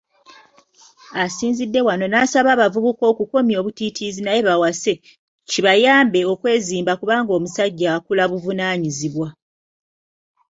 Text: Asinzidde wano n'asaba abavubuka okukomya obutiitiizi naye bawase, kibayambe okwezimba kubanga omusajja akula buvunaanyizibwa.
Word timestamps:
Asinzidde 1.23 1.79
wano 1.87 2.05
n'asaba 2.09 2.49
abavubuka 2.53 3.03
okukomya 3.11 3.55
obutiitiizi 3.61 4.21
naye 4.23 4.41
bawase, 4.47 4.93
kibayambe 5.49 6.19
okwezimba 6.33 6.93
kubanga 6.99 7.31
omusajja 7.37 7.87
akula 7.95 8.23
buvunaanyizibwa. 8.31 9.27